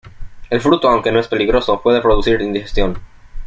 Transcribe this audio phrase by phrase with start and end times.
[0.49, 2.97] El fruto, aunque no es peligroso, puede producir indigestión.